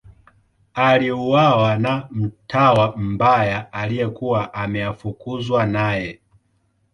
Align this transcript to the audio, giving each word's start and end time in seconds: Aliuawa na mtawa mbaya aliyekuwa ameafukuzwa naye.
Aliuawa 0.73 1.77
na 1.77 2.07
mtawa 2.11 2.97
mbaya 2.97 3.73
aliyekuwa 3.73 4.53
ameafukuzwa 4.53 5.65
naye. 5.65 6.19